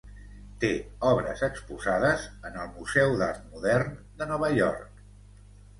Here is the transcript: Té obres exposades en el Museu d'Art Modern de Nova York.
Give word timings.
Té 0.63 0.69
obres 1.09 1.43
exposades 1.49 2.25
en 2.51 2.59
el 2.65 2.73
Museu 2.79 3.15
d'Art 3.21 3.47
Modern 3.53 3.97
de 4.23 4.31
Nova 4.35 4.53
York. 4.59 5.07